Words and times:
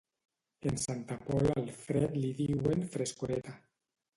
En 0.69 0.79
Santa 0.83 1.17
Pola 1.27 1.51
al 1.63 1.69
fred 1.83 2.17
li 2.25 2.33
diuen 2.43 2.85
frescoreta. 2.97 3.55